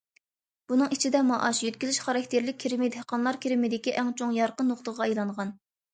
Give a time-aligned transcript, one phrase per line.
[0.71, 5.55] بۇنىڭ ئىچىدە مائاش، يۆتكىلىش خاراكتېرلىك كىرىمى دېھقانلار كىرىمىدىكى ئەڭ چوڭ يارقىن نۇقتىغا ئايلانغان.